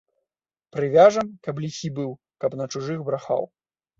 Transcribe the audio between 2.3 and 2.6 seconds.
каб